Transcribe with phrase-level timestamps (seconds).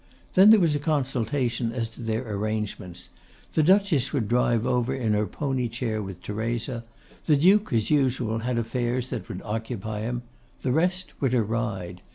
[0.33, 3.09] Then there was a consultation as to their arrangements.
[3.53, 6.83] The Duchess would drive over in her pony chair with Theresa.
[7.25, 10.23] The Duke, as usual, had affairs that would occupy him.
[10.63, 12.01] The rest were to ride.